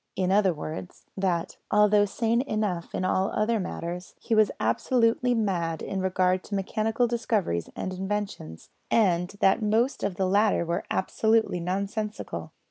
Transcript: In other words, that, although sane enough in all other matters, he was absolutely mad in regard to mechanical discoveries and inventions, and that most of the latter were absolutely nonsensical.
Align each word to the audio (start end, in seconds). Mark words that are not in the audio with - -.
In 0.15 0.31
other 0.31 0.51
words, 0.51 1.05
that, 1.15 1.57
although 1.69 2.05
sane 2.05 2.41
enough 2.41 2.95
in 2.95 3.05
all 3.05 3.29
other 3.29 3.59
matters, 3.59 4.15
he 4.19 4.33
was 4.33 4.49
absolutely 4.59 5.35
mad 5.35 5.83
in 5.83 6.01
regard 6.01 6.43
to 6.45 6.55
mechanical 6.55 7.05
discoveries 7.07 7.69
and 7.75 7.93
inventions, 7.93 8.71
and 8.89 9.29
that 9.41 9.61
most 9.61 10.01
of 10.03 10.15
the 10.15 10.25
latter 10.27 10.65
were 10.65 10.85
absolutely 10.89 11.59
nonsensical. 11.59 12.51